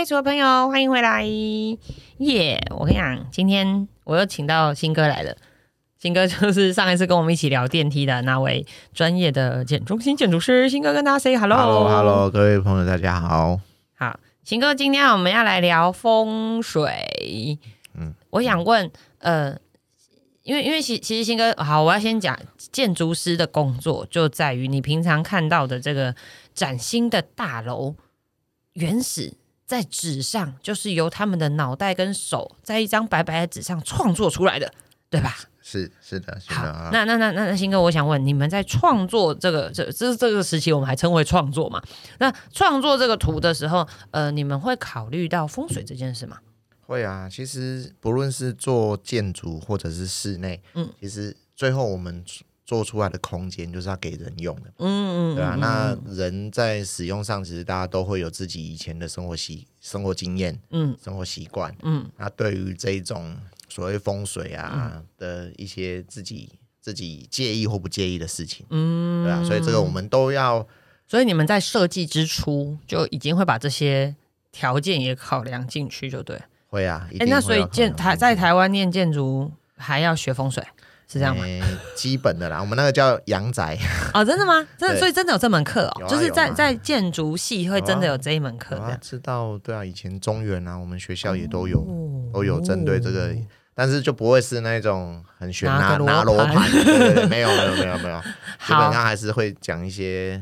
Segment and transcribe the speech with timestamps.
[0.00, 1.22] 哎，诸位朋友，欢迎回来！
[1.22, 5.36] 耶，我跟你讲，今天我又请到新哥来了。
[5.98, 10.70] 新哥就是上一次跟我们一起聊电梯的那位专业的建中心建筑师。
[10.70, 11.58] 新哥跟大家 say hello。
[11.58, 13.60] Hello，Hello，各位朋友，大家好。
[13.94, 17.58] 好，新哥，今天我们要来聊风水。
[17.92, 19.54] 嗯，我想问，呃，
[20.44, 22.34] 因为因为其其实新哥，好，我要先讲
[22.72, 26.14] 建筑师的工作就在于你平常看到的这个
[26.54, 27.96] 崭新的大楼，
[28.72, 29.34] 原始
[29.70, 34.74] 在纸上，就是由他们的脑袋跟手在一张白白的纸上创作出来的，
[35.08, 35.36] 对吧？
[35.62, 36.88] 是是的，是的。
[36.92, 41.80] 那那那那那新哥，我想问你们在创作这个这这这个时期，我们还称为创作嘛？
[42.18, 46.38] 那创作这个图的时候，呃，你们会考虑到风水这件事吗？
[46.84, 52.24] 会啊，其实不论是做建筑或者是室内，嗯，其实最后我们
[52.70, 55.56] 做出来的空间就是要给人用的，嗯嗯，对啊。
[55.58, 62.08] 那人在使用上，其实大家都会有自己以前的生活习生活经验，嗯，生活习惯，嗯。
[62.16, 63.36] 那对于这一种。
[63.72, 70.66] 所谓风水啊的一些自己自己介意或不介意的事情，嗯，对啊，所以这个我们都要，
[71.06, 74.16] 所以你们在设计之初就已经会把这些
[74.50, 80.66] 条件也考量进去，就对，会啊，哎，那所以建台在台湾念建筑还要学风水。
[81.10, 81.44] 是这样吗？
[81.96, 83.76] 基本的啦，我们那个叫阳宅
[84.14, 84.64] 哦，真的吗？
[84.78, 88.80] 真的，所以真的有这门课哦，就是在在建筑系会真的有这一门课。
[89.00, 91.84] 知道，对啊，以前中原啊，我们学校也都有
[92.32, 93.34] 都有针对这个，
[93.74, 96.70] 但是就不会是那种很玄拿拿罗盘，
[97.28, 98.20] 没有没有没有没有，
[98.64, 100.40] 基本上还是会讲一些。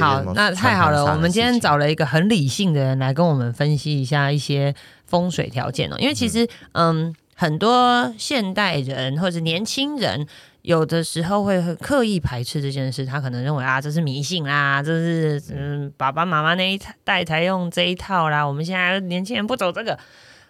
[0.00, 4.74] 好，那太好了，我们今天找了一个很理性的人来跟我们分析一下一些
[5.06, 7.14] 风水条件哦，因为其实嗯。
[7.40, 10.26] 很多现代人或者年轻人，
[10.60, 13.06] 有的时候会刻意排斥这件事。
[13.06, 18.44] 他可能认为啊，这是迷信啦，这是嗯爸爸妈妈那一代才用这一套啦。
[18.44, 19.98] 我们现在年轻人不走这个。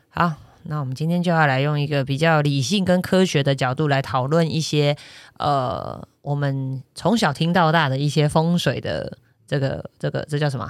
[0.08, 0.32] 好，
[0.64, 4.96] 那我们今天就要来用一个比较理性跟科学的角度来讨论一些
[5.38, 10.68] 呃，我们从小听到大的一些风水的这个这个这叫什么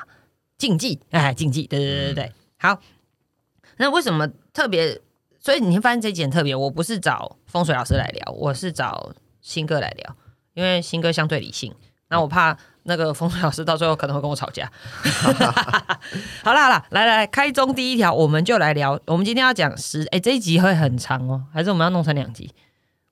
[0.58, 1.00] 禁忌？
[1.12, 2.32] 哎，禁忌，对对对对对。
[2.58, 2.78] 好，
[3.78, 5.00] 那为什么特别？
[5.40, 10.16] 所以你会发现这集很特别，我不是找风水老师来聊，我是找新哥来聊，
[10.52, 11.74] 因为新哥相对理性，
[12.10, 14.70] 那我怕那个风水老师到最后可能会跟我吵架。
[16.44, 22.52] 好啦好啦，来来开宗第一条，我们就来聊，我们今天要讲十，哎，这一集会很长哦，还是我们要弄成两集？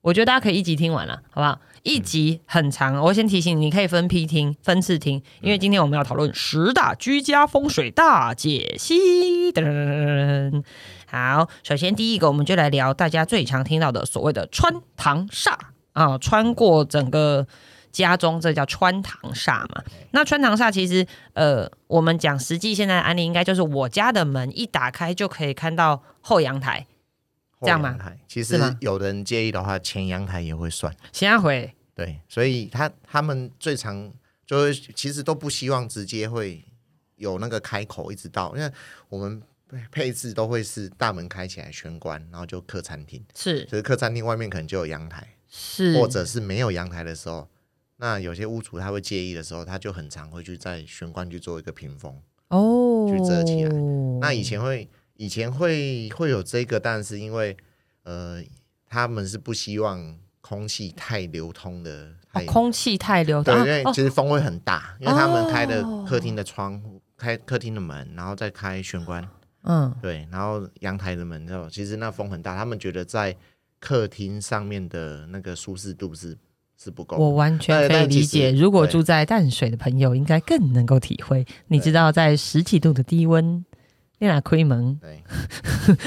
[0.03, 1.59] 我觉得大家可以一集听完了，好不好？
[1.83, 9.53] 一集很长，我先提醒你，可以分批听、分次听，因为今天我们要讨论十大居家风水大解析。
[9.53, 10.63] 噔。
[11.11, 15.57] 好，首先第一个，我们就来聊大家最常听到的所谓的穿堂煞
[15.95, 17.47] 啊，穿过整个
[17.91, 19.83] 家中，这叫穿堂煞嘛。
[20.11, 26.87] 那穿堂煞其实，呃，我们讲实际现在的案例，应该就是我家的门一打开就可以看到后阳台，
[27.63, 27.97] 这样吗？
[28.27, 30.95] 其实有人介意的话，前阳台也会算。
[31.11, 34.13] 前阳台对，所以他他们最常
[34.47, 36.63] 就是其实都不希望直接会
[37.17, 38.71] 有那个开口一直到，因为
[39.09, 39.43] 我们。
[39.91, 47.49] 配置都会是大门开起来玄关，然后就客餐厅，是，就是客餐厅外面可能就有阳台，是，或者是没有阳台的时候，
[47.97, 52.17] 那有些屋主他会介意的时候，他就很常会去在玄关去做一个屏风，
[52.49, 53.71] 哦，去遮起来。
[54.21, 57.57] 那以前会，以前会会有这个，但是因为
[58.05, 58.43] 呃，
[58.89, 62.15] 他们是不希望空气太流通的，
[62.47, 69.29] 空气太流通，对，因为其实风会很大，因为他们开的客厅的窗户，开客厅的门，然后再开玄关。
[69.71, 73.37] 嗯，对，然后阳台的门，其实那风很大，他们觉得在
[73.79, 76.35] 客厅上面的那个舒适度是
[76.79, 77.19] 是不够。
[77.19, 81.47] 我完全可以理解，如果住在淡水的朋友应该更能够体会。
[81.67, 83.63] 你知道，在十几度的低温，
[84.21, 85.23] 你俩开门，对，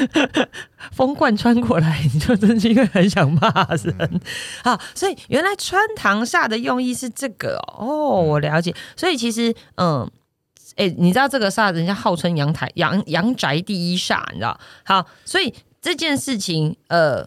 [0.91, 4.21] 风贯穿过来，你就真心会很想骂人。
[4.63, 8.73] 好，所以原来穿堂煞的用意是这个哦，我了解。
[8.95, 10.09] 所以其实，嗯。
[10.81, 14.59] 哎，你知道这个煞，人家号称阳台阳阳宅第一煞，你知道？
[14.83, 17.23] 好，所以这件事情，呃，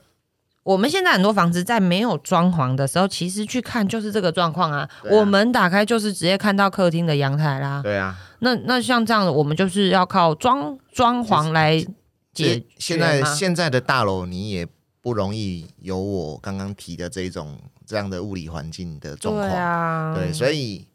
[0.64, 4.90] 我们现在很多房子在没有装潢的时候，其实去看就是这个状况啊。
[5.08, 7.80] 我门打开就是直接看到客厅的阳台啦。
[7.80, 8.18] 对啊。
[8.40, 11.78] 那那像这样的，我们就是要靠装装潢来
[12.32, 12.66] 解决。
[12.76, 14.66] 现在现在的大楼，你也
[15.00, 19.48] 不容易有我刚刚提的这种这样的物理环境的状况。
[19.48, 20.14] 对啊。
[20.16, 20.88] 对，所以。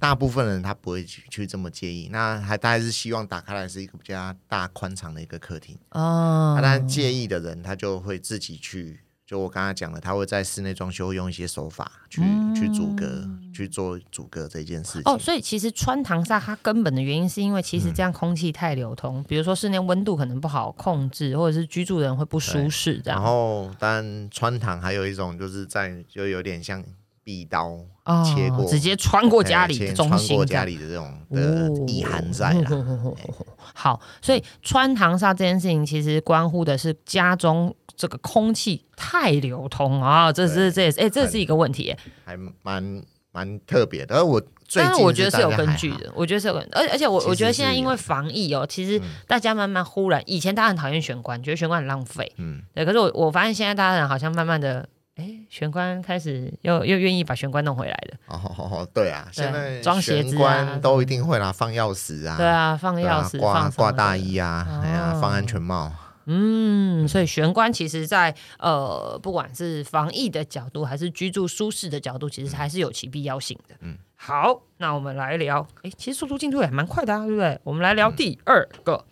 [0.00, 6.58] 大部分人他不会去去这么介意，那还大概是希望打开来是一个比较大宽敞的一个客厅哦。
[6.60, 12.20] 当然介意的人他就会自己去就我刚才讲的，他会在室内装修用一些手法去
[12.52, 13.24] 去阻隔，
[13.54, 15.02] 去做阻隔这件事情。
[15.04, 23.20] 哦，所以其实穿堂煞它根本的原因是因为其实这样空气太流通，比如说室内温度可能不好控制，或者是居住人会不舒适这样。
[23.20, 26.84] 然后，但穿堂还有一种就是在就有点像
[27.24, 27.78] 壁刀
[28.24, 33.16] 切过，直接穿过家里的中心，过家里的这种的意涵在了。
[33.74, 37.74] 好，所以穿堂煞这件事情其实关乎的是家中。
[37.96, 41.94] 这个空气太流通啊，这是这也是哎，这是一个问题，
[42.24, 44.16] 还蛮蛮特别的。
[44.16, 52.86] 而我最近我觉得是有根据的，我觉得是有根，而而且我我觉得现在因为防疫哦，其实大家慢慢忽然，以前大家很讨厌玄关，觉得玄关很浪费，嗯，对。
[52.86, 58.18] 可是我我发现现在大家好像慢慢的，哎，玄关开始又又愿意把玄关弄回来了。
[58.28, 60.36] 哦，对啊，现在装鞋子
[60.80, 65.92] 都一定会啦，放钥匙啊，对啊，放钥匙，挂挂大衣啊，哎呀，放安全帽。
[66.26, 73.74] 嗯，所以玄关其实，在呃，不管是防疫的角度，还是居住舒适的角度，其实还是有其必要性的。
[73.80, 77.58] 嗯，好，那我们来聊，哎，其实速度进度也蛮快的啊，对不对？
[77.64, 79.04] 我们来聊第二个，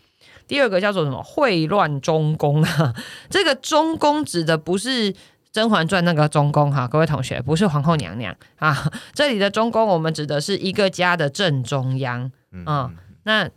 [0.47, 1.21] 第二个叫做什么？
[1.25, 2.95] 秽乱中宫啊。
[3.29, 5.13] 这个中宫指的不是
[5.59, 8.89] 《甄嬛传》那个中宫哈，各位同学，不是皇后娘娘啊。
[9.13, 12.31] 这里的中宫，我们指的是一个家的正中央。
[12.53, 12.95] 嗯，
[13.25, 13.51] 那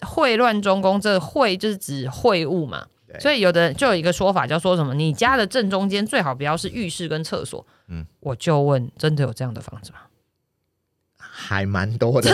[0.00, 2.84] 秽乱中宫，这秽就是指秽物嘛。
[3.18, 7.66] 所以有的就有一个说法叫说什么，你家的正中间最好不要是浴室跟厕所。
[7.86, 10.00] 嗯，我就问，真的有这样的房子吗？
[11.16, 12.30] 还蛮多的？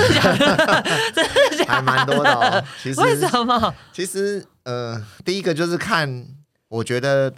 [1.69, 2.65] 还蛮多的哦。
[2.83, 3.73] 其实为什么？
[3.93, 6.27] 其实呃，第一个就是看，
[6.67, 7.33] 我觉得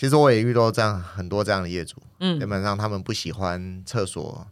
[0.00, 4.46] 其实我也遇到这样很多这样的业主，嗯，基本上他们不喜欢厕所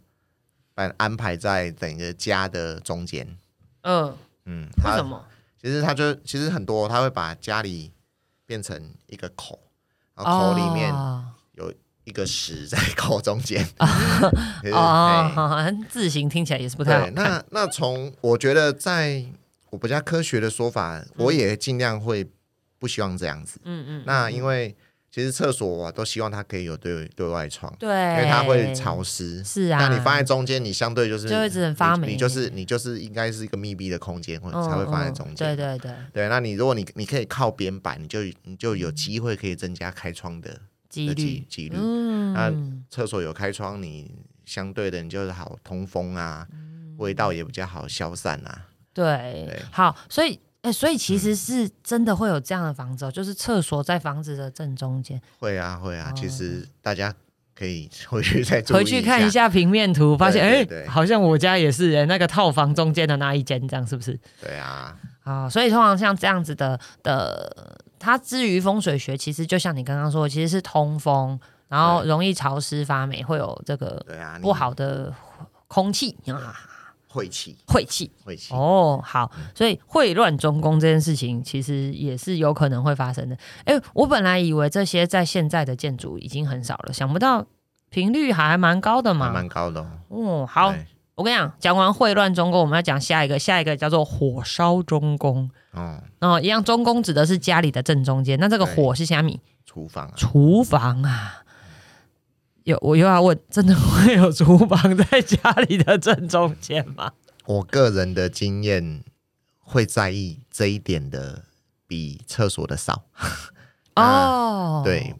[0.75, 3.35] 把安排在整个家的中间。
[3.81, 4.15] 嗯
[4.45, 5.25] 嗯，为什么？
[5.59, 7.91] 其实他就其实很多他会把家里。
[8.45, 8.75] 变成
[9.05, 9.59] 一个口，
[10.15, 10.91] 然后口里面
[11.53, 11.71] 有
[12.03, 13.63] 一个屎在口中间。
[14.73, 17.07] 哦，字形听起来也是不太好。
[17.11, 19.23] 那那从我觉得，在
[19.69, 22.27] 我比较科学的说法，我也尽量会
[22.79, 23.59] 不希望这样子。
[23.63, 24.03] 嗯嗯。
[24.07, 24.75] 那因为。
[25.11, 29.43] 其实厕所啊，都希望它可以有对对外窗，对，因为它会潮湿。
[29.43, 32.09] 是啊，那你放在中间，你相对就是就会只能发霉。
[32.09, 35.35] 你就是你就是应该是一个密闭的空间，或者才会放在中间。
[35.35, 35.91] 对对对。
[36.13, 41.75] 对，那你如果你你可以靠边板，你就你就有机会可以增加开窗的几率几率。
[41.79, 42.33] 嗯。
[42.33, 42.53] 那
[42.91, 44.11] 厕所有开窗，你
[44.45, 46.47] 相对的你就是好通风啊，
[46.97, 48.67] 味道也比较好消散啊。
[48.93, 49.59] 对。
[49.71, 50.39] 好，所以。
[50.69, 55.19] 哎，所以其实是真的会有这样的房子哦，就是厕所在房子的正中间。
[55.39, 57.13] 会啊，会啊，其实大家
[57.55, 64.19] 可以 回去再回去看一下平面图，发现哎，好像我家也是哎，那个套房中间的那一间，这样是不是？
[64.41, 74.05] 对啊，啊，所以通常像这样子的的，它至于风水学，其实就像你刚刚说，其实是通风，然后容易潮湿发霉，会有这个
[74.41, 75.13] 不好的
[75.67, 76.53] 空气啊。
[77.11, 78.53] 晦气，晦气，晦气。
[78.53, 83.35] 哦，好，所以秽乱中宫这件事情，其实也是有可能会发生的。
[83.65, 87.43] 哎，我本来以为这些在现在的建筑已经很少了，想不到
[87.89, 89.83] 频率还蛮高的嘛，蛮高的。
[90.09, 90.71] 哦，好，
[91.15, 95.49] 我跟你讲，讲完秽乱中宫，我们要讲下一个，下一个叫做火烧中宫。
[95.73, 99.39] 哦，然后一样，中宫指的是家里的正中间，那这个火是虾米？
[99.65, 101.43] 厨房，厨房啊。
[102.69, 107.11] 有我又要问，真的会有厨房在家里的正中间吗？
[107.45, 109.03] 我个人的经验
[109.57, 111.45] 会在意这一点的，
[111.87, 113.05] 比厕所的少。
[113.97, 115.13] 哦，对？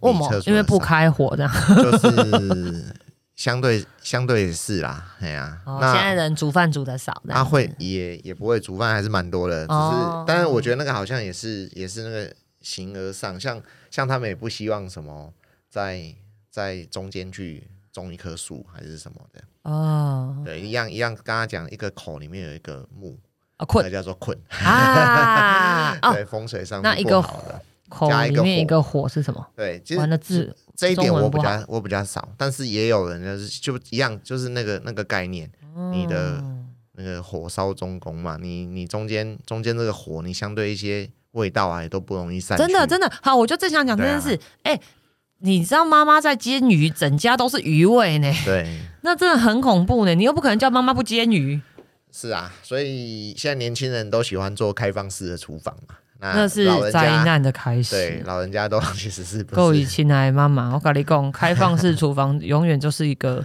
[0.46, 2.96] 因为不开火这样， 就是
[3.36, 9.66] 相对相对是啦，哎呀，那现在人煮饭煮的少，他会也也不会煮饭，还是蛮多的。
[9.66, 15.34] 只是，但是我觉得那个好像也是也是那个形而上，像像他们也不希望什么
[15.68, 16.14] 在。
[16.50, 21.14] 在中间去种一棵树还是什么的哦，对，一样一样。
[21.16, 23.18] 刚刚讲一个口里面有一个木
[23.58, 25.96] 啊，困，那叫做困啊。
[26.14, 27.22] 对，风水上那一个
[27.90, 29.46] 口里面一个火是什么？
[29.56, 35.52] 对，其实字这一点我比较我比较少，但是也有人就是就一样，就是那个那个概念，
[35.92, 36.44] 你的
[36.94, 42.58] 那个火烧中宫嘛，你你中间中间这个火，你相对一些味道啊也都不容易散。
[42.58, 44.80] 真的真的好，我就正想讲这件事，哎。
[45.40, 48.32] 你知道妈妈在煎鱼，整家都是鱼味呢。
[48.46, 48.68] 对，
[49.02, 50.14] 那真的很恐怖呢。
[50.14, 51.60] 你又不可能叫妈妈不煎鱼。
[52.12, 55.96] 是啊，所以现在年轻人都喜欢做开放式的厨房嘛。
[56.22, 57.96] 那是灾难的开始。
[57.96, 63.42] 对，老人家都其实是够以亲爱妈妈，我跟你讲，开放式厨房永远就是一个，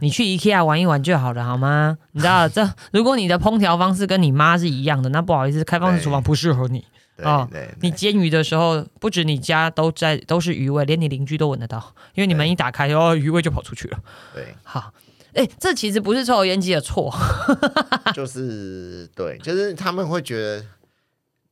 [0.00, 1.98] 你去 IKEA 玩一玩就好了，好吗？
[2.12, 6.82] 你知道，这如果你的烹调方式跟你妈是一样的，那不好意思，开放式厨房不适合你。
[7.18, 13.98] 哦，对，你煎鱼的时候，不止你家都在都是鱼味，连你邻居都闻得到，因为你门一打开，哦，鱼味就跑出去了。
[14.34, 14.92] 对，好，
[15.34, 17.14] 哎，这其实不是抽油烟机的错，
[18.12, 20.66] 就是对，就是他们会觉得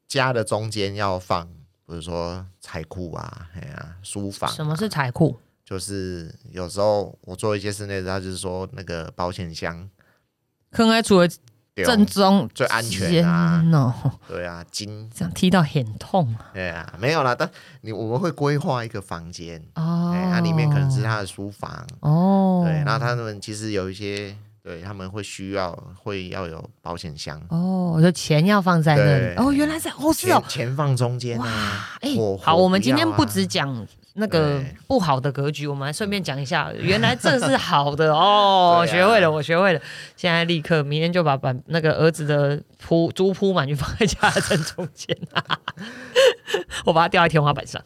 [0.09, 1.47] 家的中间要放，
[1.87, 4.51] 比如说财库啊，哎呀，书房。
[4.51, 5.39] 什么是财库？
[5.65, 9.89] 就是有时候我做一些室内，他就是说那个保险箱，
[10.73, 11.29] 坑开除了。
[11.77, 13.65] 正宗最安全啊！
[14.29, 15.11] 对啊，金。
[15.15, 16.51] 这样踢到很痛啊。
[16.53, 17.51] 对啊，没有啦，但
[17.81, 19.59] 你我们会规划一个房间。
[19.77, 21.87] 哦，它里面可能是他的书房。
[22.01, 22.63] 哦。
[22.67, 27.41] 对，那他们其实有一些，对他们会需要会要有保险箱。
[27.49, 29.35] 哦，我的钱要放在那里。
[29.37, 31.47] 哦，原来是哦是哦，钱放中间哇，
[32.03, 32.11] 哎，
[32.43, 33.87] 好，我们今天不只讲。
[34.15, 36.71] 那个不好的格局，我们来顺便讲一下。
[36.79, 39.81] 原来这是好的哦， 学会了，我学会了。
[40.17, 45.17] 现在立刻，明天就把把那个儿子的铺猪铺满，就放在家的正中间。
[46.85, 47.83] 我把它吊在天花板上。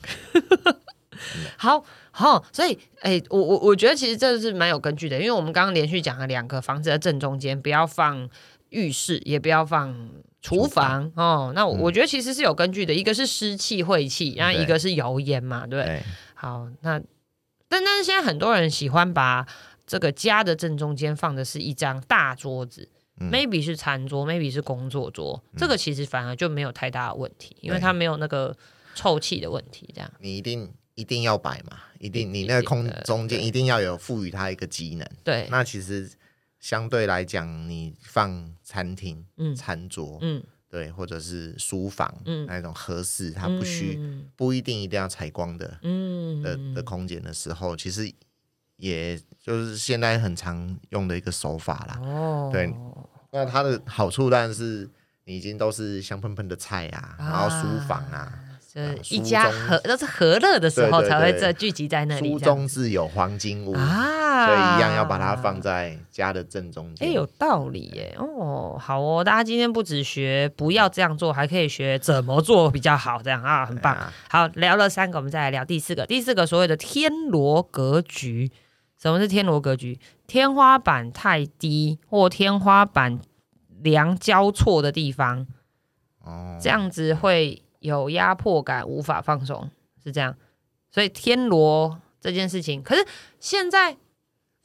[1.57, 8.29] 好好，所以哎，我我我觉得其实这是蛮有根据的，因为我们刚刚连续讲了两个房子的正中间，不要放
[8.71, 9.95] 浴室，也不要放。
[10.47, 16.01] 厨房哦，那我觉得其实是有根据的，一个是湿气晦气，然后一个是油烟嘛，对。
[16.35, 17.01] 好，那
[17.69, 19.45] 但但是现在很多人喜欢把
[19.85, 22.89] 这个家的正中间放的是一张大桌子
[23.19, 28.57] ，maybe 是餐桌，maybe 是工作桌，这个其实反而就没有太大的问题，因为它没有那个
[28.95, 29.91] 臭气的问题。
[29.93, 35.09] 这样，你一定一定要摆嘛，一定你那个空中间一定要有赋予它一个机能。
[35.25, 36.09] 对，那其实。
[36.59, 39.25] 相对来讲，你放餐厅、
[39.57, 43.99] 餐桌，嗯，对，或者是书房，嗯，那种合适，它不需
[44.35, 48.13] 不一定一定要采光的，嗯的的空间的时候，其实
[48.77, 52.01] 也就是现在很常用的一个手法啦。
[52.03, 52.75] 哦，对，
[53.31, 54.89] 那它的好处当然是
[55.25, 58.43] 你已经都是香喷喷的菜啊，然后书房啊。
[59.09, 62.29] 一家和都是和乐的时候才会这聚集在那里。
[62.29, 67.09] 书中自有黄金屋啊，所以一样要把它放在家的正中间。
[67.09, 68.15] 哎，有道理耶！
[68.19, 73.95] 哦，好哦，大家今天不止学不要这样做，还可以学怎么做比较好，这样啊，很棒。
[73.95, 76.05] 啊好，聊了三个，我们再来聊第四个。
[76.05, 78.51] 第四个所谓的天罗格局，
[79.01, 79.99] 什么是天罗格局？
[80.27, 83.19] 天花板太低或天花板
[83.81, 85.47] 梁交错的地方，
[86.25, 87.63] 哦，这样子会。
[87.81, 89.71] 有压迫感，无法放松，
[90.03, 90.35] 是这样。
[90.91, 93.07] 所以天罗这件事情，可是
[93.39, 93.97] 现在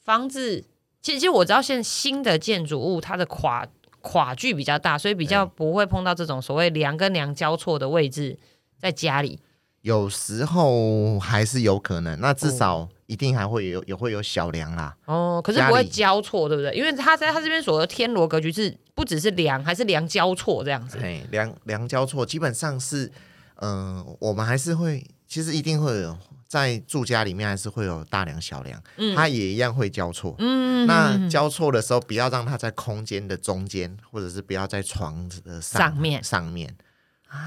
[0.04, 0.64] 房子，
[1.00, 3.66] 其实我知道现在新的建筑物它的垮
[4.00, 8.38] 垮距比较大，所以比较不会碰到这种所谓梁跟梁交错的位置，
[8.78, 9.40] 在家里
[9.82, 14.96] 有时候还是有可能，那至少一定还会有也会有小梁啦。
[15.06, 16.72] 哦，可是不会交错，对不对？
[16.74, 18.76] 因为他在他这边所的天罗格局是。
[18.94, 20.98] 不只是梁，还是梁交错这样子。
[20.98, 23.10] 哎，梁梁交错，基本上是，
[23.54, 26.14] 嗯，我们还是会，其实一定会有
[26.52, 30.34] 在住家里面，还是会有大梁、小梁，嗯，它也一样会交错。
[30.38, 36.76] 嗯，那交错的时候，不要让它在空间的中间，或者是不要在床的上面上面。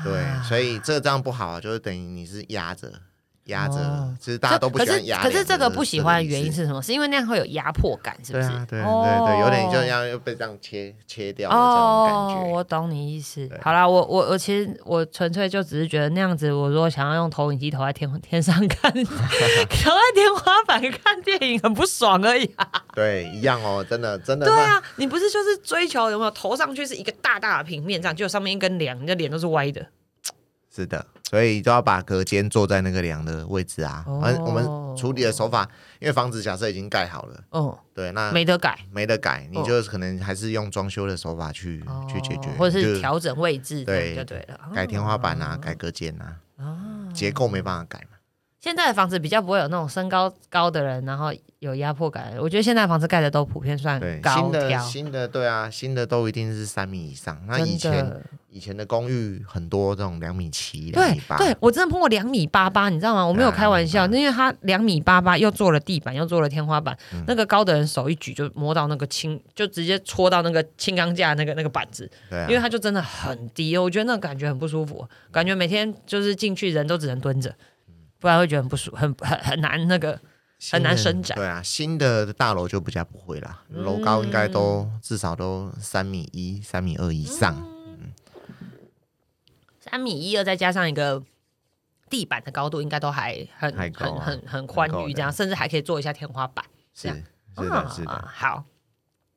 [0.03, 2.91] 对，所以这这样不好，就是等于你是压着。
[3.45, 5.21] 压着，其实大家都不喜欢压。
[5.21, 6.81] 可是这个不喜欢的原因是什么？
[6.81, 8.49] 是因为那样会有压迫感，是不是？
[8.67, 12.51] 对对对，有点就像又被这样切切掉的这种感觉。
[12.51, 13.47] 我懂你意思。
[13.61, 22.49] 好啦，我我我其实我纯粹就只是觉得那样子，我如果想要用投影机投在天 天上看， 投在天花板看电影很不爽而已。
[22.93, 24.45] 对，一样哦，真的真的。
[24.45, 29.85] 对啊，你不是就是追求有没有投上去是一个大大的平面，这样就上面一根梁，你的脸都是歪的。
[30.73, 31.05] 是的。
[31.29, 34.05] 所以都要把隔间坐在那个梁的位置啊。
[34.21, 34.65] 而我们
[34.95, 35.67] 处理的手法，
[35.99, 46.37] 因为房子假设已经盖好了，哦，对，那没得改，没得改，你就可能还是用装修的手法去去解决，或者是调整位置，对，就对了，改天花板啊，改隔间啊，
[47.13, 48.14] 结构没办法改嘛。
[48.65, 52.33] 现在的房子比较不会有那种身高高的人，然后有压迫感。
[52.39, 57.39] 我觉得现在房子盖的都普遍算高新的新的对啊，新的都一定是三米以上。
[57.47, 58.19] 那以前。
[58.49, 63.27] 以前的公寓很多这种两米七、两米八，对我真的碰过两米八八，你知道吗？
[63.27, 72.09] 我没有开玩笑，因为他两米八八，又做了地板，又做了天花板，那个高的人手一举就摸到那个轻，就直接戳到那个轻钢架那个那个板子，
[72.47, 77.53] 因为他就真的很低，我觉得那个感觉很不舒服，感觉每天就是进去人都只能蹲着，
[78.19, 80.19] 不然会觉得很不舒很很很难那个
[80.71, 81.37] 很难伸展。
[81.37, 87.55] 对啊，新的大楼就比较不会啦，楼高应该都至少都三米一、三米二以上。
[89.79, 91.23] 三米一二，再加上一个
[92.09, 96.65] 地板的高度，应该都还很很很很宽裕，这样甚至还可以做一下天花板。
[96.93, 98.29] 是是的，是的。
[98.33, 98.65] 好，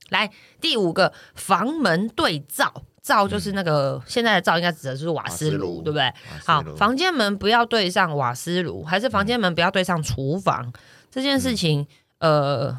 [0.09, 0.31] 来
[0.61, 6.13] 第五个房门对照灶就是那个现在的灶，应该指的是瓦斯炉，对不对？
[6.45, 10.71] 好，房间门不要对上瓦斯炉，还是房间门不要对上厨房
[11.11, 11.87] 这件事情，
[12.19, 12.79] 呃，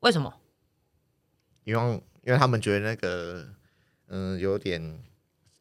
[0.00, 0.32] 为什么？
[1.64, 3.44] 因为因为他们觉得那个，
[4.08, 4.98] 嗯，有点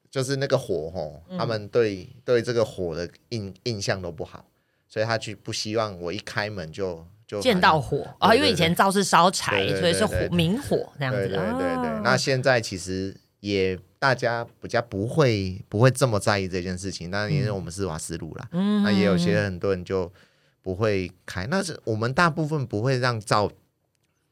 [0.09, 4.45] 就是那个火吼，他们对对这个火的印印象都不好，
[4.87, 7.05] 所以他去不希望我一开门就。
[7.27, 11.27] 就见到火啊，因为以前灶是烧柴，所以是火明火那样子。
[11.27, 13.19] 对对对，那现在其实
[13.53, 17.09] 也大家比较不会不会这么在意这件事情。
[17.09, 20.11] 那因为我们是瓦斯炉啦，嗯那也有些很多人就
[20.61, 21.45] 不会开。
[21.47, 23.51] 那是我们大部分不会让照。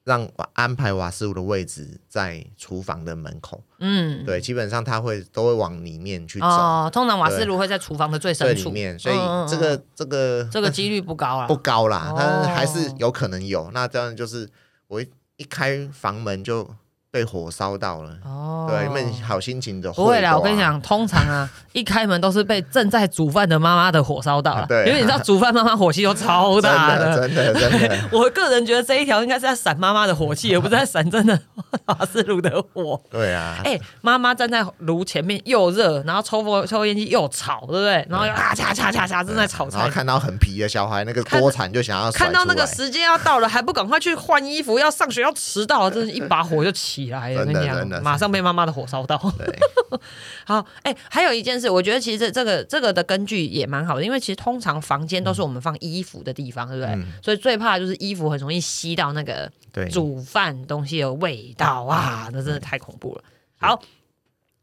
[0.06, 3.64] 让安排瓦斯炉的位置在厨房的门口。
[3.80, 6.46] 嗯，对，基本上他会都会往里面去走。
[6.46, 8.68] 哦，通常瓦斯炉会在厨房的最深处。
[8.68, 9.16] 里面，所以
[9.50, 13.72] 这个这个这个几率不高啊， 不高啦，但是还是有可能有。
[13.72, 14.50] 那这样就是
[14.90, 16.70] 我一开房门就。
[17.14, 20.36] 被火烧到了哦，对，因为好心情的不会啦。
[20.36, 24.66] 我跟你讲，通常啊， 一开门都是被正在煮饭的妈妈的火烧到了。
[24.68, 28.00] 对，因为你知道煮饭妈妈火气都超大的，真的真的。
[28.12, 31.40] 我个人觉得这一条应该是在闪妈妈的火气，而不是在闪真的
[31.86, 33.00] 瓦斯炉的火。
[33.12, 38.04] 对啊，哎，妈妈站在炉前面又热，然后抽风抽烟机又吵，对不对？
[38.10, 47.03] 然后又啊嚓嚓嚓嚓正在炒菜，然后看到很皮的小孩，那个锅铲就想要看到那个时间要到了，还不赶快去换衣服，要上学要迟到了，真是一把火就起。
[47.06, 49.18] 起来，跟你讲，马上被妈妈的火烧到。
[50.46, 57.06] 好，哎，还有一件事，我觉得其实这这个这个的根据也蛮好的，因为其实通常房间都是我们放衣服的地方，对不对？
[57.22, 59.52] 所以最怕就是衣服很容易吸到那个
[59.92, 63.24] 煮饭东西的味道啊，那真的太恐怖了。
[63.60, 63.80] 好，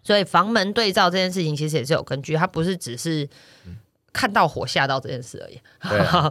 [0.03, 3.29] 所以房门对照这件事情其实也是有根据，它不是只是
[4.13, 5.61] 看到火吓到这件事而已。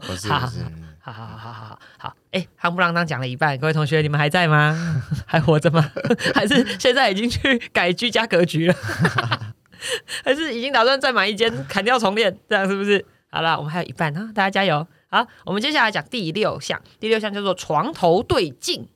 [0.05, 0.63] 不是 不是。
[1.01, 5.01] 好好好好好好，哎，夯不啷当讲了一半，各位同学，你们还在吗？
[5.25, 5.91] 还活着吗？
[6.35, 8.75] 还是现在已经去改居家格局了？
[10.23, 12.37] 还是已经打算再买一间，砍掉重练？
[12.47, 13.03] 这样是不是？
[13.31, 14.85] 好了，我们还有一半啊，大家加油！
[15.07, 18.87] 好，我们接下来讲第六项，第六项叫做床头对镜。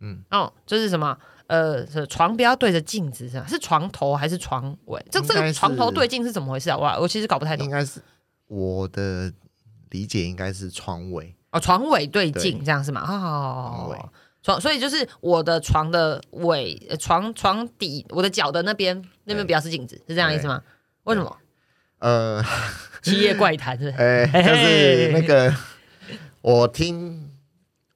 [0.00, 1.18] 嗯，哦，这是什么？
[1.48, 3.46] 呃，是床不要对着镜子是吧？
[3.48, 5.04] 是床头还是床尾？
[5.10, 6.76] 这这个床头对镜是怎么回事啊？
[6.78, 7.64] 我我其实搞不太懂。
[7.64, 8.00] 应该是
[8.46, 9.32] 我的
[9.90, 11.34] 理解应该是床尾。
[11.52, 13.02] 哦，床尾对镜这样是吗？
[13.06, 14.10] 哦，
[14.42, 20.62] 床，所以就是我的床的尾，床床底，我的脚的那边，那边比较是镜子，是这样意思吗？
[21.04, 21.36] 为什么？
[21.98, 22.44] 呃，
[23.02, 23.88] 七夜怪谈是？
[23.98, 25.54] 哎，就是那个，
[26.40, 27.30] 我听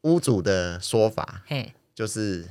[0.02, 2.46] 屋主的说法，嘿，就是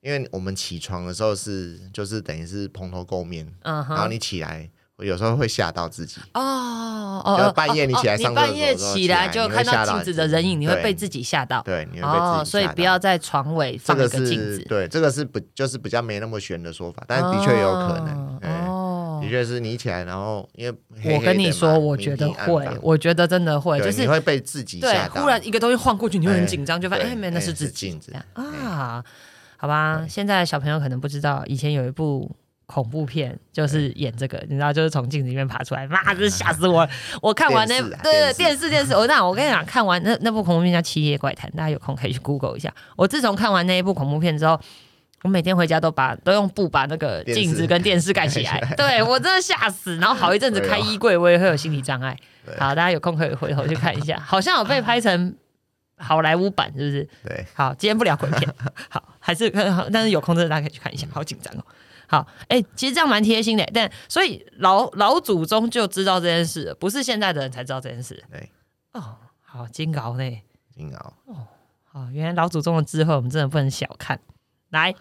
[0.00, 4.70] 因为我们起床的时候是，就是等于是蓬头垢面，嗯，然后你起来。
[5.02, 11.62] 有时候会吓到自己哦哦，半夜你起来上半夜起来就看到镜子的人影，你会被自己吓到。
[11.62, 14.64] 对，你会被自己所以不要在床尾放一个镜子。
[14.68, 18.38] 对，这个是不就是比较没那么玄的说法，但的确有可能。
[18.42, 25.22] 哦，的确是你起来，然后因为我跟你说，我觉得会，我觉得真的会，就是你会被自己吓到。
[25.22, 29.04] 忽然一个东西晃过去，你会很紧张，就发现哎，那是自己镜子啊。
[29.56, 32.30] 好吧，现在小朋友可能不知道，以前有一部。
[32.72, 36.88] 恐怖片就是演这个，你知道，就是从镜子里面爬出来，妈， 真是吓死我！
[37.20, 42.72] 我看完那对电视电视，我那我跟你讲，看完那那部恐怖片叫《七夜怪谈》，大家有空可以去 Google 一下。
[42.96, 44.58] 我自从看完那一部恐怖片之后，
[45.22, 49.98] 我每天回家都把都用布把那个镜子跟电视盖起来， 对我真的吓死。
[49.98, 52.16] 然后好一阵子开衣柜，我也会有心理障碍。
[52.58, 55.36] 好，大家有空可以回头去看一下，好像有被拍成
[55.98, 57.08] 好莱坞版，是不是？
[57.24, 57.46] 对。
[57.54, 58.52] 好，今天不聊鬼片，
[58.88, 59.48] 好，还是
[59.92, 61.64] 但是有空真的大家可以去看一下，好紧张哦。
[62.12, 68.22] 好，哎，其实这样蛮贴心的，但所以老老祖宗就知道这件事，不是现在的人才知道这件事。
[68.30, 68.50] 对，
[68.92, 70.42] 哦，好，金鳌呢？
[70.76, 71.48] 金鳌，哦，
[71.84, 74.20] 好，原来老祖宗的智慧，我们真的不能小看。
[74.68, 74.94] 来，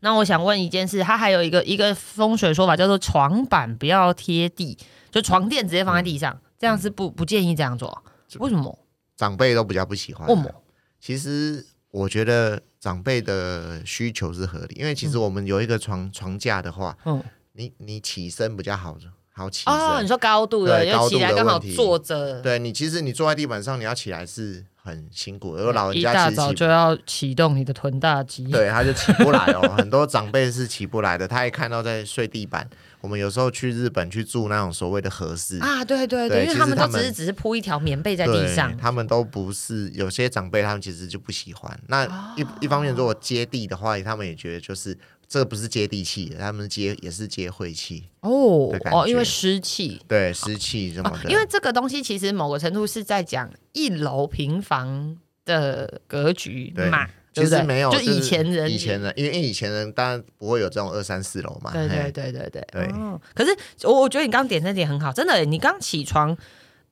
[0.00, 4.78] 那我想问一件事，它还有一个一个风水说法，叫做床板不要贴地，
[5.10, 8.02] 就床垫直接放在地上，这样是不不建议这样做。
[8.38, 8.78] 为什么？
[9.14, 10.26] 长辈都比较不喜欢。
[10.26, 10.50] 为什么？
[10.98, 12.60] 其实我觉得。
[12.80, 17.20] 长辈的需求是合理，因为其实我们有一个床床架的话，嗯，
[17.54, 18.96] 你你起身比较好，
[19.32, 19.74] 好起身。
[19.74, 22.40] 哦，你说高度的，高度的刚好坐着。
[22.40, 25.56] 对你，其实你坐在地板上，你要起来是很辛苦。
[25.56, 29.60] 如果老人家一大早就要启动你的臀大肌，对，他就起不来哦。
[29.76, 32.70] 很多长辈是起不来的，他一看到在睡地板。
[33.00, 41.78] 我们有时候去日本去住那种所谓的和室啊，对对对，因为他们都只是只是铺一条棉被在地上，他们都不是有些长辈他们其实就不喜欢。
[41.86, 42.04] 那
[42.36, 44.96] 一一方面如果接地的话，他们也觉得就是
[45.28, 51.30] 这个不是接地气，他们接也是接晦气哦哦，因为湿气对湿气什么的。
[51.30, 57.06] 因为这个东西其实某个程度是在讲一楼平房的格局嘛。
[57.32, 61.70] 其实没有，就以前人，以前人，因为以前人当然不会有这种二三四楼嘛。
[61.72, 62.88] 对对对对对对。
[63.34, 66.36] 可是我我觉得你刚点那点很好，真的，你刚起床。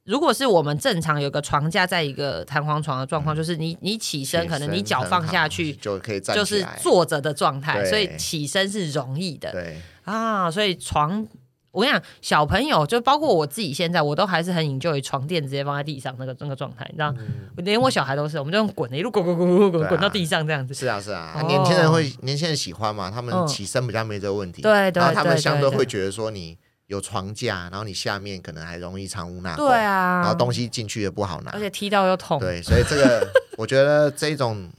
[0.04, 9.50] 如果是我们正常有个床架在一个弹簧床的状况，就是你你起身，可能你脚放下去就可以站就是坐着的状态，所以起身是容易的。
[9.50, 11.26] 对啊，所以床，
[11.76, 17.14] 我跟你讲，小朋友就包括我自己，现在我都还是很引咎于床垫直接放在地上那个那个状态，你知道，
[17.56, 20.72] 连我小孩都是，我们就用滚的，一路滚滚滚滚滚滚到地上这样子。
[20.72, 26.56] 是啊是啊，年轻人会年轻人喜欢嘛，他们起身比较没这个问题，对对，然后他们相对会觉得说你。
[26.88, 33.26] 有床架，然后你下面可能还容易藏污纳垢，对啊，然后东西进去也不好拿，而且踢到又痛，对，所以这个
[33.58, 34.70] 我觉得这种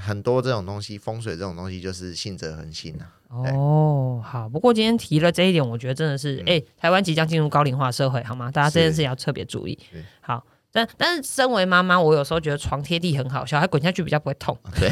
[0.00, 3.10] 很多这种东西，风水这种东西就是信者恒信啊。
[3.28, 8.50] 哦，好，不过今天提了这一点，我觉得真的是，哎，台湾即将进入高龄化社会，好吗？
[8.50, 9.78] 大家这件事要特别注意。
[10.20, 14.56] 好，但但是身为妈妈，我有时候觉得床贴地很好，小孩滚下去比较不会痛。
[14.78, 14.90] 对，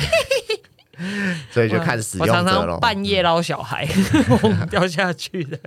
[1.50, 2.78] 所以就看使用者了。
[2.78, 3.86] 半夜捞小孩
[4.70, 5.58] 掉下去的。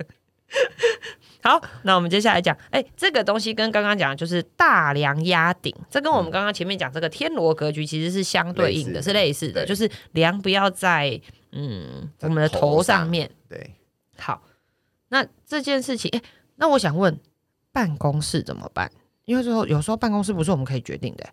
[1.40, 11.18] 好，那我们接下来讲，哎，这个东西跟刚刚讲的就是大梁压顶，这跟我们刚刚前面讲这个天罗格局其实是相对应的，是类似的，就是梁不要在
[11.52, 13.30] 嗯我们的头上面。
[13.48, 13.74] 对，
[14.16, 14.42] 好，
[15.08, 16.22] 那这件事情，哎，
[16.56, 17.18] 那我想问，
[17.72, 18.90] 办公室怎么办？
[19.24, 21.24] 因为最后有时候办公室不是我们可以决定的。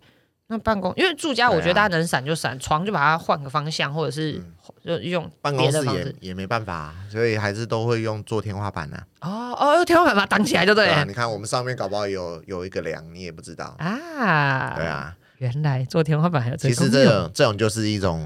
[0.48, 4.40] 那办公，因为住家，我觉得大家能闪就闪，床就把它换个方向，或者是
[4.84, 9.02] 就用办公室也也没办法，所以还是都会用做天花板呐。
[9.22, 11.04] 哦哦，用天花板把它挡起来就对了。
[11.04, 14.76] 你看我们上面搞不好有有一个梁，你也不知道啊。
[14.76, 18.24] 对啊，原来做天花板还有这其实这种这种就是一种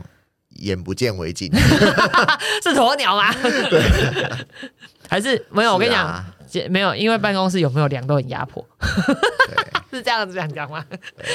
[0.57, 1.51] 眼不见为净，
[2.63, 3.33] 是鸵鸟吗？
[3.43, 4.45] 对，
[5.09, 5.75] 还是没有？
[5.75, 6.25] 我跟你讲，
[6.69, 8.65] 没有，因为办公室有没有梁都很压迫。
[9.91, 10.85] 是这样子讲讲吗？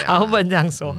[0.06, 0.96] 好，不能这样说。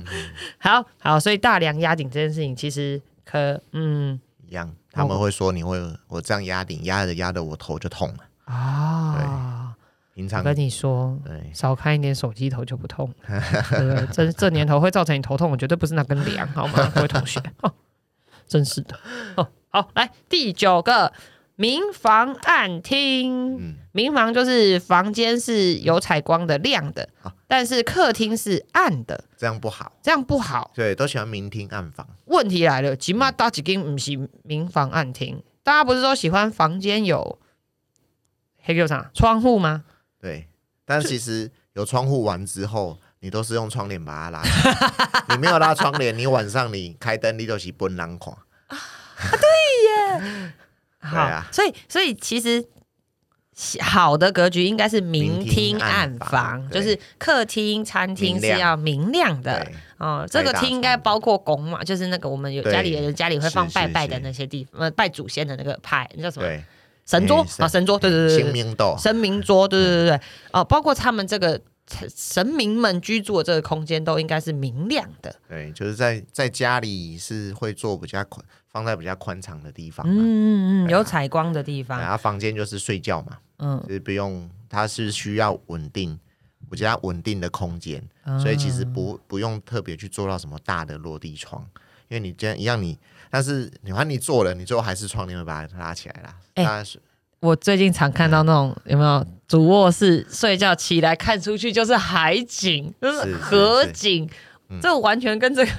[0.58, 9.72] 好好，所以大梁压顶这件事情，其实可嗯一样，他们会说你会我这样压顶压着压着我头就痛了啊。
[10.14, 13.12] 平常跟你说，对，少看一点手机头就不痛。
[13.26, 17.38] 对，这这年头会造成你头痛，我绝对不是那根梁，好吗，各位同学？
[18.46, 18.98] 真是的。
[19.36, 21.12] 哦，好，来第九个。
[21.58, 27.08] 明房暗厅，明房就是房间是有采光的亮的，
[27.46, 30.70] 但是客厅是暗的，这样不好，这样不好。
[30.74, 32.06] 对，都喜欢明厅暗房。
[32.26, 37.38] 问题来了，起码大几间不是明房暗厅，大家不是说喜欢房间有
[38.60, 39.84] 黑球场窗户吗？
[40.20, 40.48] 对，
[40.84, 44.42] 但其实有窗户完之后，你都是用窗帘把它拉，
[45.30, 48.78] 你没有拉窗帘，你晚上你开灯，你就是奔狼狂啊！
[49.32, 50.52] 对耶。
[51.02, 52.64] 好，所以所以其实
[53.80, 59.66] 好的格局应该是明厅暗房，就是客厅、餐厅是要明亮的
[59.98, 60.24] 哦。
[60.30, 66.46] 这个厅应该包括拱嘛，就是那个我们有家里人家里会放拜拜的那些地方，呃，拜祖先的那个派，那叫什么？
[67.04, 70.20] 神桌啊，神桌，对对对，神明桌，神明桌，对对对对，
[70.52, 71.60] 哦，包括他们这个
[72.14, 75.34] 神明们居住的这个空间都应该是明亮的。
[75.48, 78.44] 对，就是在在家里是会做比较宽。
[78.68, 81.98] 放在比较宽敞的地方，嗯嗯嗯，有采光的地方。
[81.98, 86.20] 然后房间就是睡觉嘛，嗯，就是不用，它是需要稳定，
[86.68, 88.06] 我觉得稳定的空间，
[88.38, 91.66] 所以其实不不用特别去做到什么大的落地窗，
[92.08, 92.98] 因为你这样一样你，
[93.30, 96.36] 但是你看你做了，你最后还是窗帘会把它拉起来啦。
[96.56, 96.84] 哎，
[97.40, 104.28] 我最近常看到那种有没有主卧室睡觉起来看出去就是海景，就是河景，
[104.80, 105.70] 这完全跟这个。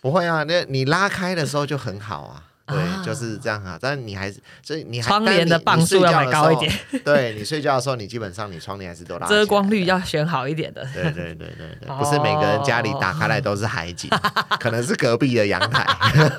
[0.00, 2.42] 不会啊，那你拉开的时候就很好啊。
[2.66, 3.78] 对，就是这样啊。
[3.80, 6.72] 但是你还是，所以你窗帘的磅数要买高一点。
[7.04, 9.26] 对你睡觉的时候，你基本上你窗帘还是都拉。
[9.26, 10.86] 遮光率要选好一点的。
[10.94, 14.08] 对对对对对，不是每个人家里打开来都是海景，
[14.60, 15.84] 可能是隔壁的阳台，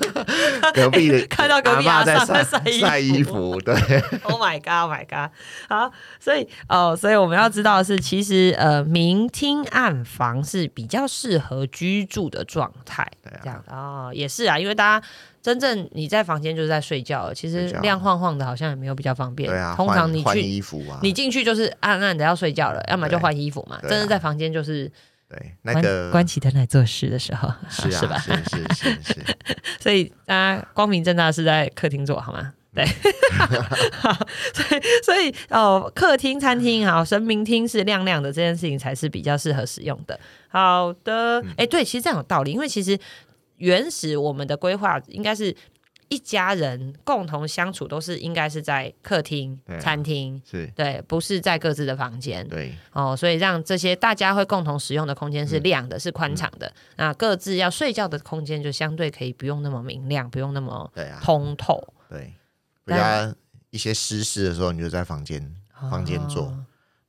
[0.72, 3.60] 隔壁的 看到隔壁阿在晒晒衣服。
[3.60, 3.74] 对。
[4.24, 4.84] Oh my god!
[4.84, 5.30] Oh my god!
[5.68, 13.06] 好，所以哦，所以我们要知道的是，其实呃，明厅暗房是比较适合居住的状态。
[13.22, 13.40] 对啊。
[13.42, 15.06] 这样哦，也是啊，因为大家。
[15.44, 19.46] 真正你在房间就是在睡觉，其实亮晃晃的，好像也没有比较方便。
[19.46, 23.78] 对啊，通常你去衣服啊，你进去就是暗暗的要睡觉了，要么就换衣服嘛。
[23.82, 24.90] 真的在房间就是
[25.28, 28.16] 对那个关起灯来做事的时候，是 是吧？
[28.16, 29.36] 是是是是。
[29.78, 32.54] 所以大家光明正大是在客厅做好吗？
[32.74, 32.82] 对。
[34.54, 40.18] 所以所以哦，客厅、餐厅好，神明厅是亮亮的，这件事情才是比较适合使用的。
[40.48, 42.98] 好的，哎，对，其实这样有道理，因为其实。
[43.56, 45.54] 原始我们的规划应该是
[46.08, 52.46] 一家人共同相处都是应该是在客厅、餐厅，是对，不是在各自的房间。
[52.46, 56.72] 对哦，所以让这些大家会共同使用的空间是亮的，是宽敞的。
[56.96, 61.82] 那各自要睡觉的空间就相对可以不用那么明亮，不用那么通透。
[62.10, 62.34] 对，
[62.84, 63.34] 大家
[63.70, 65.54] 一些私事的时候，你就在房间
[65.90, 66.54] 房间做。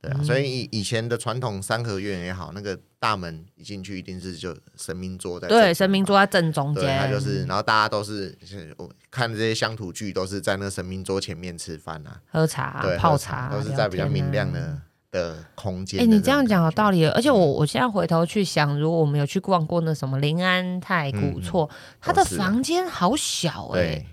[0.05, 8.37] 对啊，所以以以前的传统三合院也好，那个大门一进去一定是就神明桌在对神明桌在正中间，他就是，然后大家都是
[8.77, 14.77] 我看这些乡土剧都是在那神明桌前面吃饭啊，喝茶、对泡茶，都是在比较明亮的
[15.11, 16.01] 的空间。
[16.01, 24.05] 哎，你这样讲有道理，而且我我现在回头去想，如果我们有去逛过那什么临安太古厝，它的房间好小哎，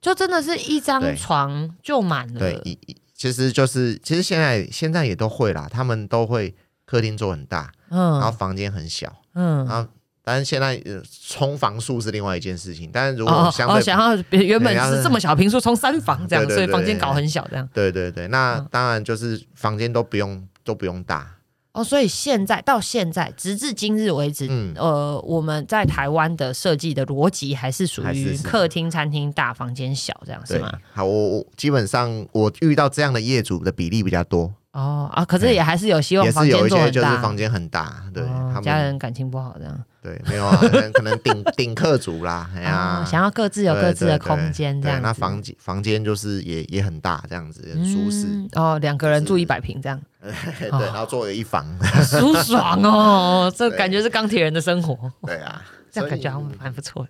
[0.00, 2.40] 就真的是一张床就满了。
[2.40, 2.96] 对，一一。
[3.20, 6.54] 其实就是，其实现在现在也都会啦，他们都会
[6.86, 9.86] 客厅做很大，嗯，然后房间很小，嗯，然后
[10.24, 10.82] 但是现在
[11.28, 21.30] 冲房数是另外一件事情，但是如果相对想要原本是这么小平数冲三房这样，所以房间搞很小这样，对对对，那当然就是房间都不用都不用大。
[21.72, 30.72] 哦，所以现在到现在，直至今日为止，呃，我们在台湾的设计的逻辑还是属于客厅、餐厅大，房间小，这样是吗？
[30.92, 34.52] 好，我我基本上我遇到这样的业主的比例比较多。
[34.72, 38.24] 哦啊，可是也还是有希望，也是有一些就是房间很大，对，
[38.62, 39.84] 家人感情不好这样。
[40.00, 40.56] 对，没有啊，
[40.94, 45.02] 可能顶顶客族啦，哎呀，想要各自有各自的空间这样。
[45.02, 48.26] 那房间房间就是也也很大，这样子很舒适。
[48.52, 50.00] 哦，两个人住一百平这样。
[50.58, 51.66] 对，然后做了一房，
[52.04, 55.10] 舒爽哦， 这感觉是钢铁人的生活。
[55.26, 57.08] 对啊， 这样感觉蛮不错的。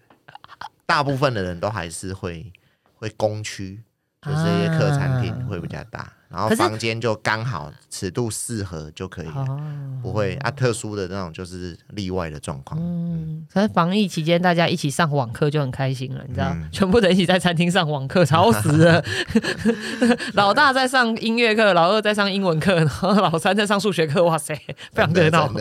[0.87, 2.53] 大部分的人都还是会
[2.95, 3.83] 会工区。
[4.23, 9.45] 就是一些客餐厅会比较大，然后房间就刚好尺度适合就可以了，
[10.01, 12.81] 不会啊特殊的那种就是例外的状况。
[12.81, 19.05] 嗯，可是防疫期间大家一起上网课就很开心了，你知道，全部人一起在餐厅上网课，吵死了。
[20.35, 24.55] 老大在上音乐课，老二在上英文课，然后老三在上数学课，哇塞，
[24.93, 25.53] 非常热闹。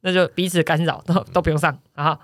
[0.00, 2.18] 那就彼此干扰，都都不用上啊。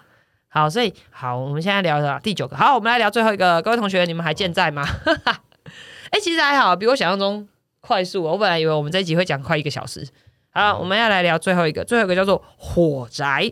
[0.48, 2.56] 好，所以好，我们现在聊的第九个。
[2.56, 3.60] 好，我们来聊最后一个。
[3.60, 4.86] 各位同学，你们还健在吗？
[6.12, 7.48] 哎，其实还好，比我想象中
[7.80, 8.22] 快速。
[8.22, 10.06] 我本来以为我们这一集会讲快一个小时。
[10.50, 13.50] 好，我们要来聊最后一个，最后一个叫做火灾。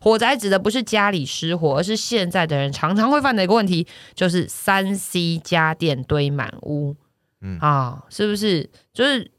[0.00, 6.96] 火灾指的不是家里失火，而是现在的人常常会犯的一个问题，就是三 C 家电堆满屋。
[7.40, 8.68] 嗯啊，是不是？
[8.92, 9.30] 就是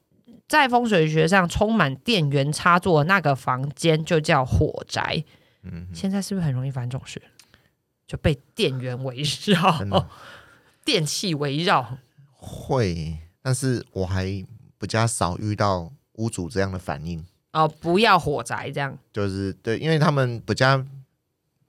[0.48, 5.24] 在风水学上，充满电源插座那个房间就叫火灾。
[5.64, 7.22] 嗯，现在是不是很容易发生这种事？
[8.08, 10.08] 就被电源围绕，
[10.86, 11.98] 电器围绕。
[12.46, 14.26] 会，但是我还
[14.78, 17.26] 比较少遇到屋主这样的反应。
[17.54, 18.98] 哦，不要火灾这样。
[19.14, 20.84] 就是对，因为他们比较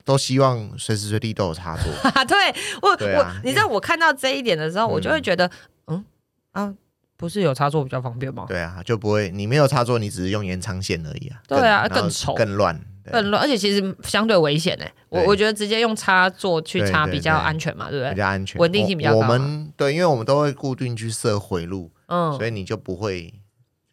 [0.04, 1.84] 都希望随时随地都有插座。
[2.26, 2.36] 对
[2.82, 5.48] 我，我，你知道我看到这一点的时候，我就会觉得，
[5.86, 6.04] 嗯
[6.52, 6.74] 啊，
[7.16, 8.46] 不是有插座比较方便吗？
[8.48, 11.40] 对啊，就不会，你没有插座，你只是用延长线而已啊。
[11.46, 12.80] 对啊，更丑，更乱。
[13.10, 14.84] 更乱，而且其实相对危险呢。
[15.08, 18.10] 我我觉得直接用插座去插比较安全嘛，对不对？
[18.10, 19.18] 比较安全，稳定性比较高。
[19.18, 23.32] 我们对，因为我们都会固定去设回路，嗯，所以你就不会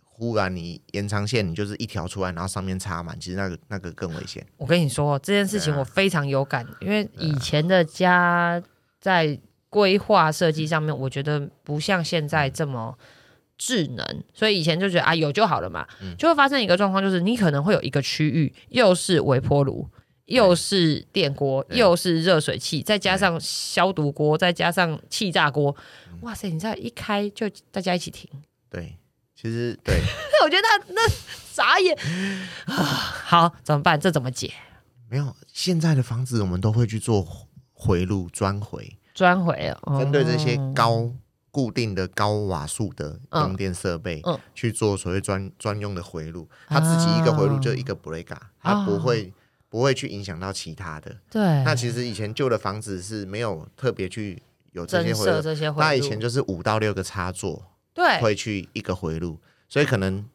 [0.04, 4.45] 忽然你延长线，你就是一条出来，然后上面插满，其实那个那个更危险。
[4.58, 8.62] 我跟你说这件事情，我非常有感，因为以前的家
[9.00, 12.97] 在规划设计上面，我觉得不像现在这么。
[13.63, 19.88] 智能，所以以前就觉得啊有就好了嘛，就会发生一个状况，就是你可能会有一个区域，又是微波炉，
[20.26, 25.76] 又是电锅，又是热水器，再加上消毒锅，再加上气炸锅，
[26.21, 26.50] 哇塞！
[26.50, 28.28] 你知道一开就大家一起停。
[28.67, 28.97] 对，
[29.39, 29.93] 其实对，
[30.43, 31.02] 我觉得那那
[31.54, 31.95] 眨眼
[32.65, 32.74] 啊！
[33.30, 34.00] 好，怎么办？
[34.00, 34.52] 这怎么解？
[35.08, 37.24] 没有，现在的房子我们都会去做
[37.74, 41.12] 回路专回，专回，针对这些高。
[41.51, 44.21] 固定的高瓦数的用电设备
[44.55, 49.33] 去做所谓专专用的回路，它自己一个回路就一个 breaker，它不会
[49.69, 51.17] 不会去影响到其他的。
[51.29, 60.25] 对，那其实以前旧的房子是没有特别去有这些回路，这些回路，那以前就是五到六个插座，对，会去一个回路，所以可能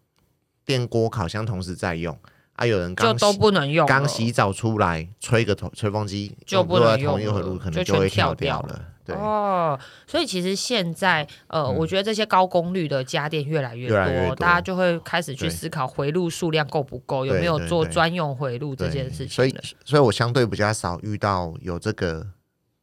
[0.64, 2.16] 电锅、烤箱同时在用。
[2.56, 2.64] 啊！
[2.64, 8.82] 有人刚都不能用，刚洗澡出来吹个头吹风机就不能用，同一个回路可能就会跳掉了。
[9.06, 9.16] 对。
[9.16, 19.28] 哦，所以其实现在呃，我觉得这些高功率的家电越来越多，大家就会开始去思考回路数量够不够，有没有做专用回路这件事情。
[19.28, 22.26] 所以，所以我相对比较少遇到有这个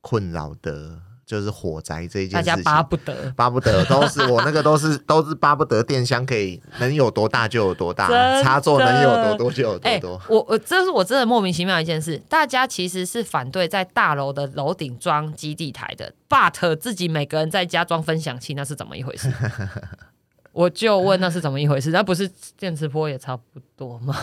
[0.02, 8.08] 困扰的就是火灾这一件事情，大家巴不得，巴不得都是我那个都是都是巴不得电箱可以能有多大就有多大，
[8.44, 10.22] 插座能有多多就有多多。
[10.28, 19.32] 我我这是我真的莫名其妙一件事，大家其实是反对在大楼的楼顶装基地台的，but 自己每个人在家装分享器，那是怎么一回事？
[20.52, 21.90] 我就问那是怎么一回事？
[21.90, 24.16] 那不是电磁波也差不多吗？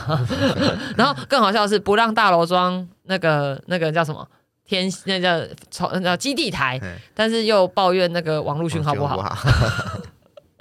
[0.96, 4.24] 然后更好笑的是不让大楼装那个那个叫什么？
[4.70, 6.80] 天，那叫从，那叫基地台，
[7.12, 9.20] 但是又抱怨那个网络讯号不好。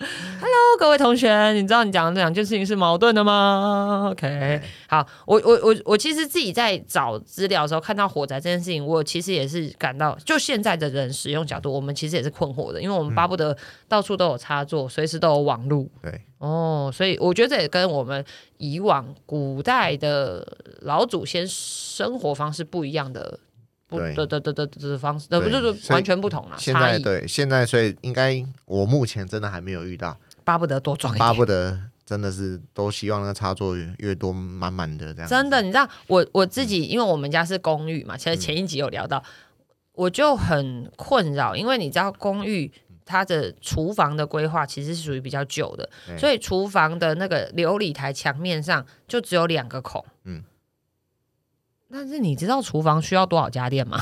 [0.02, 13.56] Hello，各位同学，你知道你讲的这两件事情是矛盾的吗？OK，好，我我我我其实自己在找资料的时候，看到火灾这件事情，我其实也是感到，就现在的人使用角度，我们其实也是困惑的，因为我们巴不得
[13.90, 15.92] 到处都有插座，随时都有网路。
[16.02, 18.24] 对，哦，所以我觉得这也跟我们
[18.58, 23.38] 以往古代的老祖先生活方式不一样的。
[23.90, 26.56] 对对对对对的方式，呃，不是完全不同了。
[26.58, 35.30] 现在对现在，所以应该我目前真的还没有遇到，巴不得多装一巴不得真的是都希望那个插座越多满满的这样。
[35.30, 39.24] 真的，你知道我我自己，因为我们家是公寓嘛，其实前一集有聊到，
[39.94, 42.72] 我就很困扰，因为你知道公寓
[43.06, 50.44] 它的厨房的规划其实是属于比较旧的，所以厨房的那个琉璃台墙面上就只有两个孔，嗯。
[51.92, 54.00] 但是你知道厨房需要多少家电吗？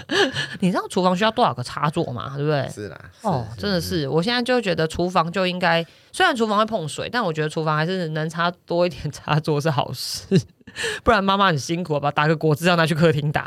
[0.60, 2.32] 你知道厨房需要多少个插座吗？
[2.36, 2.68] 对不对？
[2.70, 2.98] 是啦。
[3.22, 10.40] 哦，真的是，我现在就觉得厨房就应该，虽然厨房会碰水，但我觉得厨房还是能插多一点插座是好事。
[11.04, 12.10] 不然妈妈很辛苦吧？
[12.10, 13.44] 打个果汁要拿去客厅打，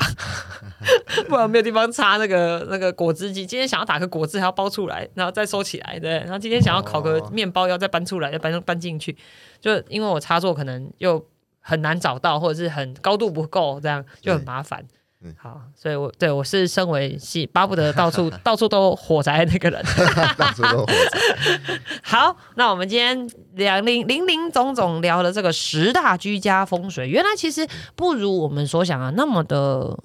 [1.27, 3.45] 不然没有地方插那个那个果汁机。
[3.45, 6.11] 今天想要打个果汁还要包出来，然后再收起来，对。
[6.19, 9.15] 然后今天想要烤个面包要再搬出来，要搬搬进去，
[9.59, 11.25] 就因为我插座可能又。
[11.61, 14.85] 很难找到，或者是很高度不够，这样就很麻烦。
[15.23, 19.79] 嗯，好，所以我对我是身为是巴不得到处 到处都火灾那个人，
[20.35, 21.79] 到处都火灾。
[22.01, 29.95] 好，那我们今天两零零零总总聊了这个十大居家风水，原来其实不如我们所想的那么的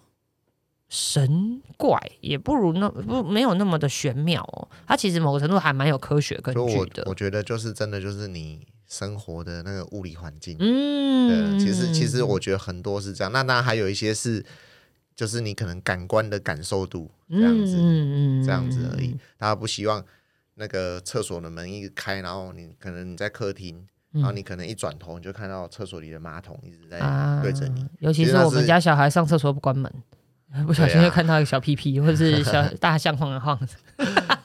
[0.91, 4.69] 神怪，也不如那不没有那么的玄妙哦。
[4.87, 7.05] 它其实某个程度还蛮有科学根据的。
[7.07, 8.67] 我觉得就是真的就是你。
[8.89, 13.33] 生活的那个物理环境，嗯，其实其实我觉得很多是这样。
[13.33, 14.45] 那当然还有一些是，
[15.15, 17.77] 就是你可能感官的感受度这样子，
[18.45, 19.17] 这样子而已。
[19.37, 20.05] 大家不希望
[20.55, 26.99] 那个厕所的门一开，然后你可能你在客厅，然后你可能一转头你就看到厕所里的马桶一直在
[27.43, 27.87] 对着你。
[27.99, 29.93] 尤其是我们家小孩上厕所不关门。
[30.65, 33.69] 不小心就看到一个小屁屁，或者是小 大象晃啊晃。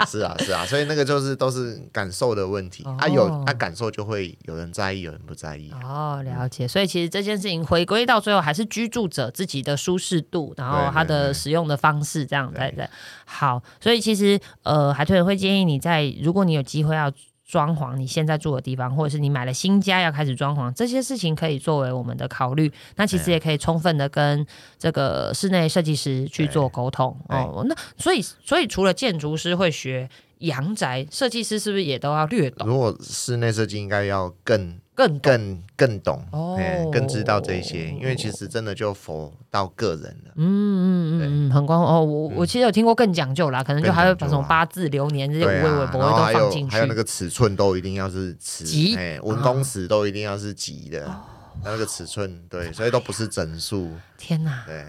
[0.09, 2.83] 是啊，是啊，所以那个就是都是感受的问题。
[2.83, 5.71] 啊有啊感受，就会有人在意，有人不在意。
[5.83, 6.67] 哦，了解。
[6.67, 12.89] 所以其实这件事情回归到最后，还是居住者自己的舒适度，然后他的使用的方式这样在在。
[13.25, 17.11] 好，所以其实呃，海豚会建议你在，如果你有机会要。
[17.51, 22.71] 装潢你现在住的地方，或者是你买了新家要开始装潢，这些事情可以作为我们的考虑。
[22.95, 24.47] 那其实也可以充分的跟
[24.79, 27.65] 这个室内设计师去做沟通哦。
[27.67, 32.65] 那所以，所以除了建筑师会学阳宅，设计师是不是也都要略懂？
[32.65, 34.79] 如果室内设计，应该要更。
[35.07, 36.57] 更更更懂，哦，
[36.91, 40.31] 更知道这些，因为其实真的就佛到个人了。
[40.35, 51.09] 嗯嗯嗯，很光哦，我我其实有听过更讲究啦，可能就还会把什么八字流年这些微微博都放进去，还有那个尺寸都一定要是尺，哎，文公尺都一定要是吉的，
[51.63, 53.89] 那个尺寸对，所以都不是整数。
[54.17, 54.85] 天哪，对，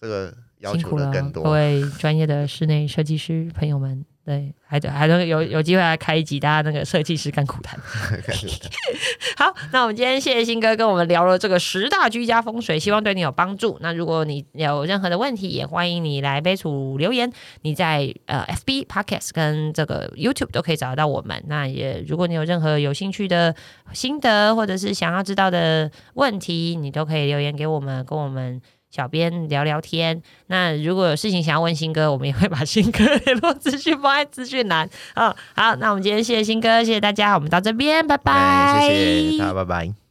[0.00, 1.44] 这个要求的更多。
[1.44, 4.04] 各位专业的室内设计师朋友们。
[4.24, 7.76] 对，还还能有有机会来开一集，大家那个设计师干苦谈。
[9.36, 13.76] 好，那我们今天谢谢新哥跟我们聊了这个十大居家风水，希望对你有帮助。
[13.80, 17.32] 那如果你有任何的问题，也欢迎你来杯楚留言。
[17.62, 21.42] 你在呃 FB Podcast 跟这个 YouTube 都可以找得到我们。
[21.48, 23.52] 那也如果你有任何有兴趣的
[23.92, 28.62] 心得，或者是想要知道的问题，你都可以留言给我们，跟我们。
[28.94, 34.88] 小编聊聊天，那如果有事情想要问新哥，我们也会把新哥联络资讯放在资讯栏。
[35.14, 40.01] 啊，好，那我们今天谢谢新哥，谢谢大家，我们到这边，拜拜，谢谢大家，拜拜。